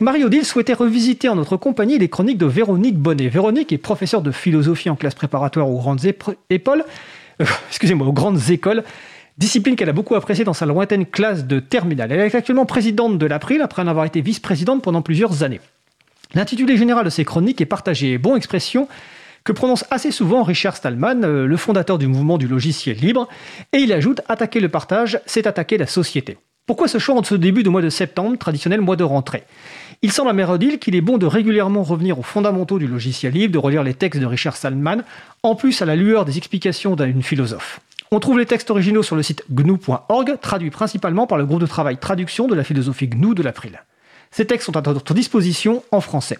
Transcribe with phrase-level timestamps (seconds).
[0.00, 3.28] Marie-Odile souhaitait revisiter en notre compagnie les chroniques de Véronique Bonnet.
[3.28, 6.84] Véronique est professeure de philosophie en classe préparatoire aux grandes écoles,
[7.42, 7.44] euh,
[8.00, 8.84] aux grandes écoles,
[9.38, 12.12] discipline qu'elle a beaucoup appréciée dans sa lointaine classe de terminale.
[12.12, 15.60] Elle est actuellement présidente de l'April après en avoir été vice-présidente pendant plusieurs années.
[16.34, 18.18] L'intitulé général de ses chroniques est partagé.
[18.18, 18.86] Bon expression
[19.42, 23.28] que prononce assez souvent Richard Stallman, euh, le fondateur du mouvement du logiciel libre,
[23.72, 26.38] et il ajoute Attaquer le partage, c'est attaquer la société.
[26.68, 29.44] Pourquoi ce choix en ce début de mois de septembre, traditionnel mois de rentrée?
[30.02, 33.54] Il semble à Merodil qu'il est bon de régulièrement revenir aux fondamentaux du logiciel libre,
[33.54, 34.98] de relire les textes de Richard Stallman,
[35.42, 37.80] en plus à la lueur des explications d'une philosophe.
[38.10, 41.66] On trouve les textes originaux sur le site gnu.org, traduits principalement par le groupe de
[41.66, 43.82] travail traduction de la philosophie GNU de l'April.
[44.30, 46.38] Ces textes sont à notre disposition en français.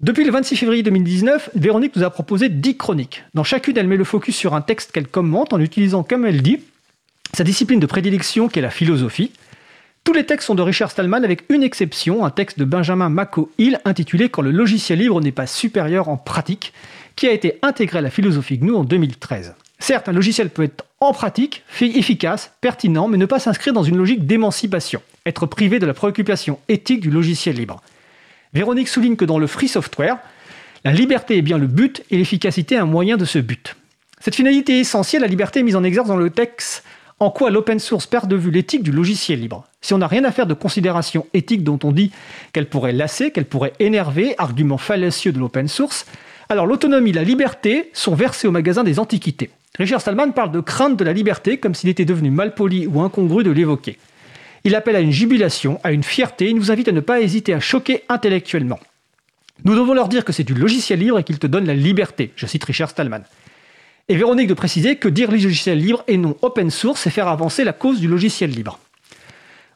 [0.00, 3.24] Depuis le 26 février 2019, Véronique nous a proposé 10 chroniques.
[3.32, 6.42] Dans chacune, elle met le focus sur un texte qu'elle commente en utilisant, comme elle
[6.42, 6.60] dit,
[7.34, 9.32] sa discipline de prédilection qui est la philosophie.
[10.04, 13.80] Tous les textes sont de Richard Stallman avec une exception, un texte de Benjamin Mako-Hill
[13.84, 16.72] intitulé Quand le logiciel libre n'est pas supérieur en pratique,
[17.16, 19.54] qui a été intégré à la philosophie GNU en 2013.
[19.78, 23.96] Certes, un logiciel peut être en pratique, efficace, pertinent, mais ne pas s'inscrire dans une
[23.96, 27.82] logique d'émancipation, être privé de la préoccupation éthique du logiciel libre.
[28.52, 30.18] Véronique souligne que dans le free software,
[30.84, 33.76] la liberté est bien le but et l'efficacité un moyen de ce but.
[34.20, 36.84] Cette finalité essentielle, la liberté est mise en exergue dans le texte
[37.20, 39.64] en quoi l'open source perd de vue l'éthique du logiciel libre.
[39.80, 42.10] Si on n'a rien à faire de considérations éthiques dont on dit
[42.52, 46.06] qu'elle pourrait lasser, qu'elle pourrait énerver, argument fallacieux de l'open source,
[46.48, 49.50] alors l'autonomie la liberté sont versées au magasin des antiquités.
[49.78, 53.42] Richard Stallman parle de crainte de la liberté comme s'il était devenu malpoli ou incongru
[53.42, 53.98] de l'évoquer.
[54.64, 57.52] Il appelle à une jubilation, à une fierté, il nous invite à ne pas hésiter
[57.52, 58.80] à choquer intellectuellement.
[59.64, 62.32] Nous devons leur dire que c'est du logiciel libre et qu'il te donne la liberté,
[62.34, 63.22] je cite Richard Stallman.
[64.10, 67.64] Et Véronique de préciser que dire logiciel libre et non open source, c'est faire avancer
[67.64, 68.78] la cause du logiciel libre.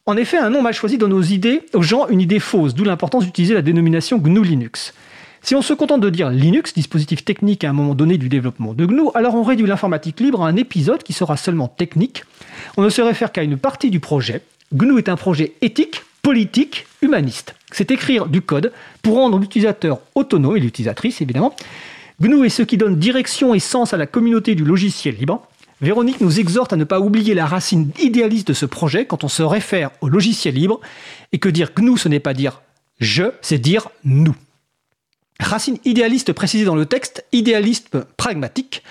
[0.05, 2.85] En effet, un nom mal choisi donne aux idées, aux gens une idée fausse, d'où
[2.85, 4.93] l'importance d'utiliser la dénomination GNU Linux.
[5.41, 8.75] Si on se contente de dire Linux, dispositif technique à un moment donné du développement
[8.75, 12.25] de GNU, alors on réduit l'informatique libre à un épisode qui sera seulement technique.
[12.77, 14.43] On ne se réfère qu'à une partie du projet.
[14.75, 17.55] GNU est un projet éthique, politique, humaniste.
[17.73, 18.73] C'est écrire du code
[19.03, 21.55] pour rendre l'utilisateur autonome, et l'utilisatrice évidemment,
[22.21, 25.47] GNU est ce qui donne direction et sens à la communauté du logiciel libre.
[25.81, 29.29] Véronique nous exhorte à ne pas oublier la racine idéaliste de ce projet quand on
[29.29, 30.81] se réfère au logiciel libre
[31.31, 32.61] et que dire GNU ce n'est pas dire
[32.99, 34.35] je, c'est dire nous.
[35.39, 38.83] Racine idéaliste précisée dans le texte, idéaliste pragmatique.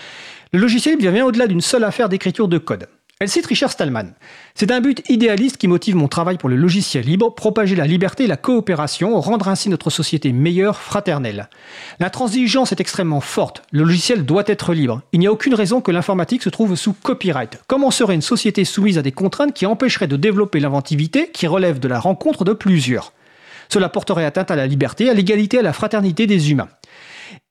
[0.53, 2.87] Le logiciel libre vient au-delà d'une seule affaire d'écriture de code.
[3.19, 4.13] Elle cite Richard Stallman.
[4.53, 8.25] C'est un but idéaliste qui motive mon travail pour le logiciel libre, propager la liberté
[8.25, 11.49] et la coopération, rendre ainsi notre société meilleure, fraternelle.
[11.99, 13.63] L'intransigeance est extrêmement forte.
[13.71, 15.01] Le logiciel doit être libre.
[15.13, 17.59] Il n'y a aucune raison que l'informatique se trouve sous copyright.
[17.65, 21.79] Comment serait une société soumise à des contraintes qui empêcheraient de développer l'inventivité qui relève
[21.79, 23.13] de la rencontre de plusieurs?
[23.67, 26.69] Cela porterait atteinte à la liberté, à l'égalité, à la fraternité des humains.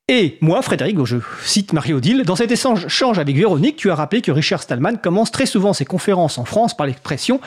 [0.08, 4.30] Et moi, Frédéric, je cite Marie-Odile, dans cet échange avec Véronique, tu as rappelé que
[4.30, 7.40] Richard Stallman commence très souvent ses conférences en France par l'expression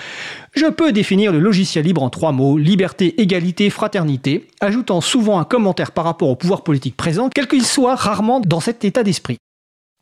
[0.58, 5.46] Je peux définir le logiciel libre en trois mots, liberté, égalité, fraternité, ajoutant souvent un
[5.46, 9.38] commentaire par rapport au pouvoir politique présent, quel qu'il soit rarement dans cet état d'esprit.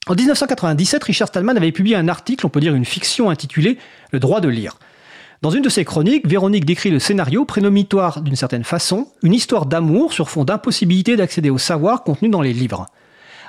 [0.08, 3.78] En 1997, Richard Stallman avait publié un article, on peut dire une fiction intitulée
[4.10, 4.80] Le droit de lire.
[5.42, 9.68] Dans une de ses chroniques, Véronique décrit le scénario prénomitoire d'une certaine façon, une histoire
[9.68, 12.88] d'amour sur fond d'impossibilité d'accéder au savoir contenu dans les livres.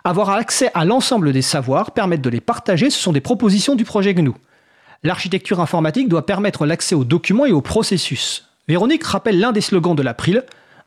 [0.04, 3.84] Avoir accès à l'ensemble des savoirs, permettre de les partager, ce sont des propositions du
[3.84, 4.32] projet GNU.
[5.03, 8.49] L'architecture informatique doit permettre l'accès aux documents et aux processus.
[8.69, 10.44] Véronique rappelle l'un des slogans de l'April,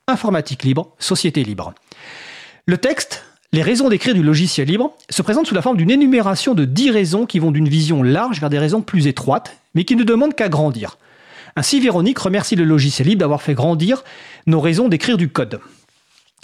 [0.08, 1.74] Informatique libre, société libre.
[2.66, 3.24] Le texte,
[3.54, 6.92] les raisons d'écrire du logiciel libre se présentent sous la forme d'une énumération de 10
[6.92, 10.36] raisons qui vont d'une vision large vers des raisons plus étroites, mais qui ne demandent
[10.36, 10.98] qu'à grandir.
[11.58, 14.06] Ainsi, Véronique remercie le logiciel libre d'avoir fait grandir
[14.48, 15.60] nos raisons d'écrire du code.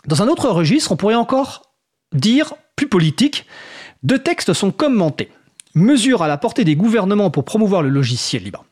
[0.05, 1.71] Dans un autre registre, on pourrait encore
[2.13, 3.45] dire, plus politique,
[4.03, 5.31] deux textes sont commentés.
[5.75, 8.65] Mesures à la portée des gouvernements pour promouvoir le logiciel libre.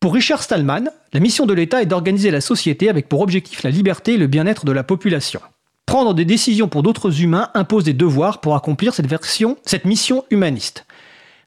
[0.00, 3.70] Pour Richard Stallman, la mission de l'État est d'organiser la société avec pour objectif la
[3.70, 5.40] liberté et le bien-être de la population.
[5.90, 10.24] Prendre des décisions pour d'autres humains impose des devoirs pour accomplir cette, version, cette mission
[10.30, 10.86] humaniste.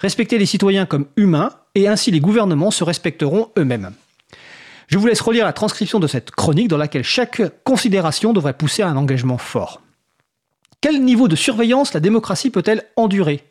[0.01, 3.93] Respecter les citoyens comme humains, et ainsi les gouvernements se respecteront eux-mêmes.
[4.89, 8.81] Je vous laisse relire la transcription de cette chronique dans laquelle chaque considération devrait pousser
[8.81, 9.79] à un engagement fort.
[10.81, 13.45] Quel niveau de surveillance la démocratie peut-elle endurer?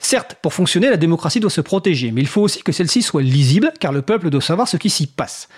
[0.00, 3.22] Certes, pour fonctionner, la démocratie doit se protéger, mais il faut aussi que celle-ci soit
[3.22, 5.48] lisible, car le peuple doit savoir ce qui s'y passe.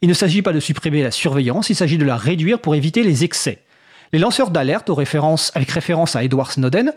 [0.00, 3.02] Il ne s'agit pas de supprimer la surveillance, il s'agit de la réduire pour éviter
[3.02, 3.64] les excès.
[4.14, 6.92] Les lanceurs d'alerte, avec référence à Edward Snowden,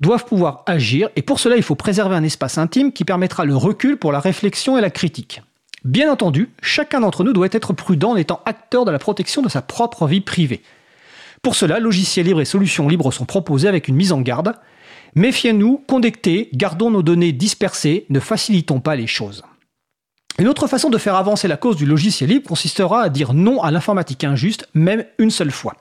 [0.00, 3.56] doivent pouvoir agir et pour cela il faut préserver un espace intime qui permettra le
[3.56, 5.40] recul pour la réflexion et la critique.
[5.84, 9.48] Bien entendu, chacun d'entre nous doit être prudent en étant acteur de la protection de
[9.48, 10.62] sa propre vie privée.
[11.40, 14.52] Pour cela, logiciels libres et solutions libres sont proposés avec une mise en garde.
[15.14, 19.42] Méfiez-nous, connectez, gardons nos données dispersées, ne facilitons pas les choses.
[20.38, 23.62] Une autre façon de faire avancer la cause du logiciel libre consistera à dire non
[23.62, 25.74] à l'informatique injuste, même une seule fois.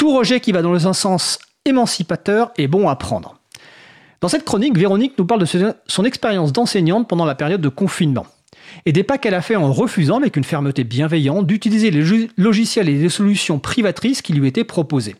[0.00, 3.38] Tout rejet qui va dans un sens émancipateur est bon à prendre.
[4.22, 8.24] Dans cette chronique, Véronique nous parle de son expérience d'enseignante pendant la période de confinement
[8.86, 12.88] et des pas qu'elle a fait en refusant, avec une fermeté bienveillante, d'utiliser les logiciels
[12.88, 15.16] et les solutions privatrices qui lui étaient proposées.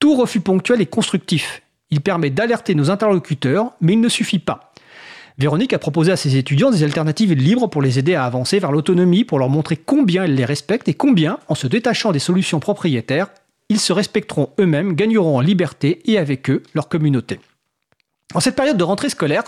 [0.00, 1.62] Tout refus ponctuel est constructif.
[1.90, 4.72] Il permet d'alerter nos interlocuteurs, mais il ne suffit pas.
[5.38, 8.72] Véronique a proposé à ses étudiants des alternatives libres pour les aider à avancer vers
[8.72, 12.58] l'autonomie, pour leur montrer combien elle les respecte et combien, en se détachant des solutions
[12.58, 13.28] propriétaires,
[13.68, 17.40] ils se respecteront eux-mêmes, gagneront en liberté et avec eux leur communauté.
[18.34, 19.44] En cette période de rentrée scolaire,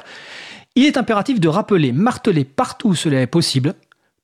[0.74, 3.74] il est impératif de rappeler, marteler partout où cela est possible,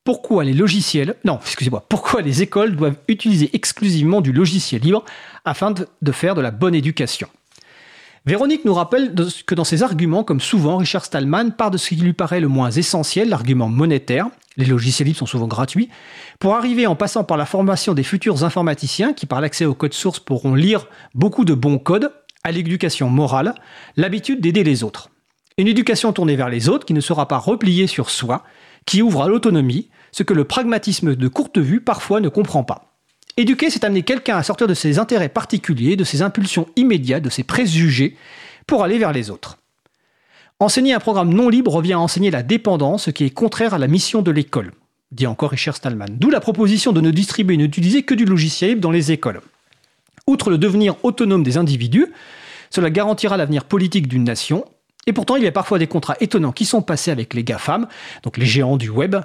[0.04, 5.04] pourquoi les logiciels, non, excusez-moi, pourquoi les écoles doivent utiliser exclusivement du logiciel libre
[5.44, 7.28] afin de, faire de la bonne éducation.
[8.26, 11.96] Véronique nous rappelle que dans ses arguments, comme souvent, Richard Stallman part de ce qui
[11.96, 14.28] lui paraît le moins essentiel, l'argument monétaire.
[14.56, 15.90] Les logiciels libres sont souvent gratuits.
[16.38, 19.92] Pour arriver en passant par la formation des futurs informaticiens qui, par l'accès au code
[19.92, 22.12] source, pourront lire beaucoup de bons codes,
[22.44, 23.54] à l'éducation morale,
[23.96, 25.10] l'habitude d'aider les autres.
[25.58, 28.42] Une éducation tournée vers les autres qui ne sera pas repliée sur soi,
[28.86, 32.93] qui ouvre à l'autonomie, ce que le pragmatisme de courte vue parfois ne comprend pas.
[33.36, 37.30] Éduquer, c'est amener quelqu'un à sortir de ses intérêts particuliers, de ses impulsions immédiates, de
[37.30, 38.16] ses préjugés,
[38.66, 39.58] pour aller vers les autres.
[40.60, 43.78] Enseigner un programme non libre revient à enseigner la dépendance, ce qui est contraire à
[43.78, 44.72] la mission de l'école,
[45.10, 46.06] dit encore Richard Stallman.
[46.10, 49.40] D'où la proposition de ne distribuer et n'utiliser que du logiciel libre dans les écoles.
[50.28, 52.06] Outre le devenir autonome des individus,
[52.70, 54.64] cela garantira l'avenir politique d'une nation.
[55.06, 57.88] Et pourtant, il y a parfois des contrats étonnants qui sont passés avec les GAFAM,
[58.22, 59.16] donc les géants du web,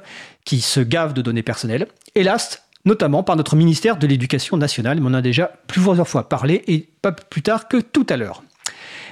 [0.45, 1.87] qui se gavent de données personnelles.
[2.15, 6.29] Hélas, notamment par notre ministère de l'Éducation nationale, mais on en a déjà plusieurs fois
[6.29, 8.43] parlé, et pas plus tard que tout à l'heure.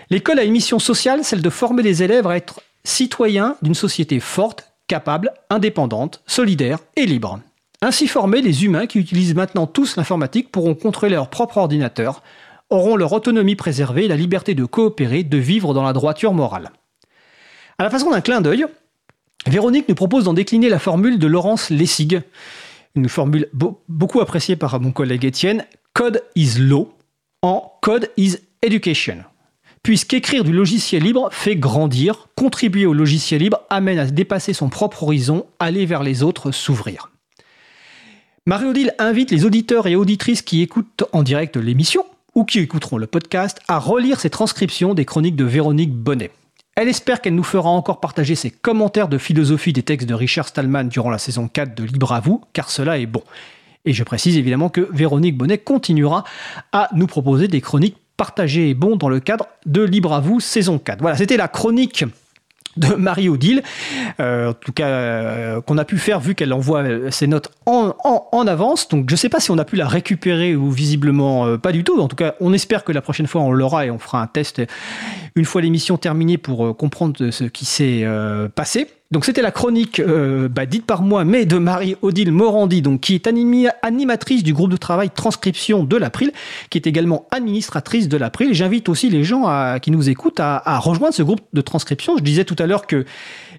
[0.10, 4.20] L'école a une mission sociale, celle de former les élèves à être citoyens d'une société
[4.20, 7.40] forte, capable, indépendante, solidaire et libre.
[7.82, 12.24] Ainsi formés, les humains qui utilisent maintenant tous l'informatique pourront contrôler leur propre ordinateur,
[12.70, 16.72] auront leur autonomie préservée la liberté de coopérer, de vivre dans la droiture morale.
[17.78, 18.66] À la façon d'un clin d'œil,
[19.46, 22.22] Véronique nous propose d'en décliner la formule de Laurence Lessig,
[22.98, 23.50] une formule
[23.88, 26.94] beaucoup appréciée par mon collègue Étienne, Code is law
[27.42, 29.18] en Code is education.
[29.84, 35.04] Puisqu'écrire du logiciel libre fait grandir, contribuer au logiciel libre amène à dépasser son propre
[35.04, 37.12] horizon, aller vers les autres, s'ouvrir.
[38.46, 42.06] Marie-Odile invite les auditeurs et auditrices qui écoutent en direct l'émission
[42.36, 46.32] ou qui écouteront le podcast à relire ces transcriptions des chroniques de Véronique Bonnet.
[46.78, 50.48] Elle espère qu'elle nous fera encore partager ses commentaires de philosophie des textes de Richard
[50.48, 53.24] Stallman durant la saison 4 de Libre à vous, car cela est bon.
[53.86, 56.24] Et je précise évidemment que Véronique Bonnet continuera
[56.72, 60.40] à nous proposer des chroniques partagées et bons dans le cadre de Libre à vous
[60.40, 61.02] saison 4.
[61.02, 62.06] Voilà, c'était la chronique
[62.78, 63.64] de Marie-Odile,
[64.20, 67.52] euh, en tout cas euh, qu'on a pu faire vu qu'elle envoie euh, ses notes
[67.66, 68.88] en, en, avance.
[68.90, 71.84] Donc je ne sais pas si on a pu la récupérer ou visiblement pas du
[71.84, 72.00] tout.
[72.00, 74.28] En tout cas, on espère que la prochaine fois on l'aura et on fera un
[74.28, 74.62] test
[75.36, 78.06] une fois l'émission terminée pour comprendre ce qui s'est
[78.56, 78.88] passé.
[79.10, 83.16] Donc c'était la chronique euh, bah, dite par moi, mais de Marie-Odile Morandi, donc, qui
[83.16, 83.28] est
[83.82, 86.34] animatrice du groupe de travail transcription de l'April,
[86.70, 88.54] qui est également administratrice de l'April.
[88.54, 92.18] J'invite aussi les gens qui nous écoutent à, rejoindre ce groupe de transcription.
[92.18, 93.06] Je disais tout à l'heure que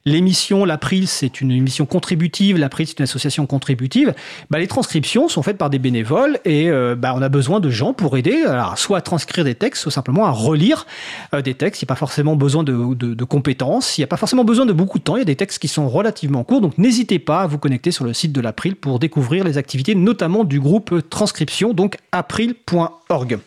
[0.08, 2.56] L'émission L'April, c'est une émission contributive.
[2.56, 4.14] L'April, c'est une association contributive.
[4.48, 7.68] Bah, les transcriptions sont faites par des bénévoles et euh, bah, on a besoin de
[7.68, 8.44] gens pour aider,
[8.76, 10.86] soit à transcrire des textes, soit simplement à relire
[11.34, 11.82] euh, des textes.
[11.82, 14.64] Il n'y a pas forcément besoin de, de compétences, il n'y a pas forcément besoin
[14.64, 15.16] de beaucoup de temps.
[15.16, 17.90] Il y a des textes qui sont relativement courts, donc n'hésitez pas à vous connecter
[17.90, 23.36] sur le site de l'April pour découvrir les activités, notamment du groupe transcription, donc april.org.